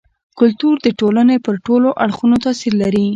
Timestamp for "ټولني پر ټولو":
0.99-1.89